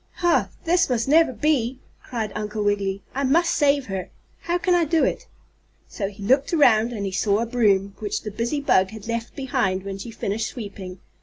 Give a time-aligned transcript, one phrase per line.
[0.13, 0.49] "Ha!
[0.63, 3.03] This must never be!" cried Uncle Wiggily.
[3.13, 4.09] "I must save her.
[4.39, 5.27] How can I do it?"
[5.87, 9.35] So he looked around, and he saw a broom, which the busy bug had left
[9.35, 10.97] behind when she finished sweeping.